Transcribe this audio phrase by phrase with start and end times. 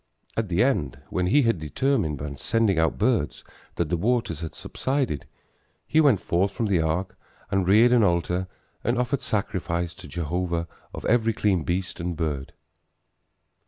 [0.35, 3.43] At the end, when he had determined by sending out birds
[3.75, 5.27] that the waters had subsided,
[5.85, 7.15] he went forth from the ark
[7.51, 8.47] and reared an altar
[8.83, 12.53] and offered sacrifice to Jehovah of every clean beast and bird.